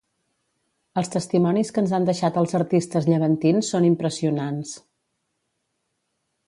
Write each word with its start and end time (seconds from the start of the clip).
Els 1.01 1.11
testimonis 1.15 1.69
que 1.75 1.83
ens 1.83 1.93
han 1.97 2.07
deixat 2.09 2.39
els 2.43 2.57
artistes 2.61 3.09
llevantins 3.13 3.71
són 3.75 3.87
impressionants. 3.93 4.77